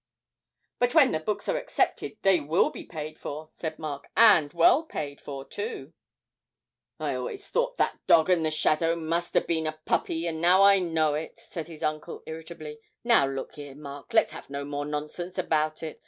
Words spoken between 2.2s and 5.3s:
they will be paid for,' said Mark, 'and well paid